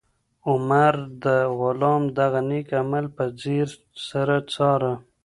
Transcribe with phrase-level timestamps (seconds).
[0.49, 1.25] عمر د
[1.59, 3.67] غلام دغه نېک عمل په ځیر
[4.09, 4.93] سره څاره.